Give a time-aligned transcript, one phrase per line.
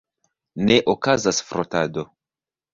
[0.69, 2.09] Ne okazas frotado!